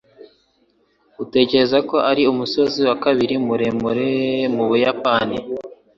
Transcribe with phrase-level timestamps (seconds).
[1.23, 4.09] Utekereza ko ari umusozi wa kabiri muremure
[4.55, 5.37] mu Buyapani?